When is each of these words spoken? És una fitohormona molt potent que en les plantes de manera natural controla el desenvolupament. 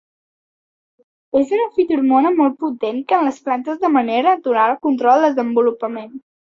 És 1.41 1.53
una 1.57 1.67
fitohormona 1.75 2.33
molt 2.39 2.57
potent 2.65 2.99
que 3.13 3.21
en 3.21 3.29
les 3.31 3.41
plantes 3.47 3.81
de 3.87 3.95
manera 4.01 4.35
natural 4.37 4.79
controla 4.89 5.27
el 5.27 5.31
desenvolupament. 5.33 6.15